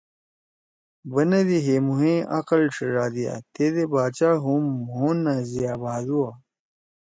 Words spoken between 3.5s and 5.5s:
تیدے باچا ہُم مھو نہ